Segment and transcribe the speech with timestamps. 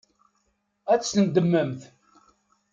[0.91, 1.81] Ad tt-teddmemt?